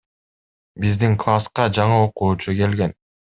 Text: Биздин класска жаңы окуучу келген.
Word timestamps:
Биздин 0.85 1.13
класска 1.25 1.67
жаңы 1.79 2.01
окуучу 2.07 2.57
келген. 2.63 2.97